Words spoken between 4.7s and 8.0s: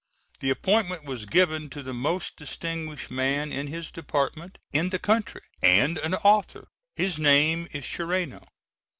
in the country, and an author. His name is